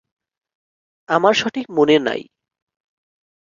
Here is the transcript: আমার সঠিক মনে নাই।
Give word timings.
আমার 1.09 1.33
সঠিক 1.33 1.65
মনে 1.69 1.95
নাই। 1.99 2.21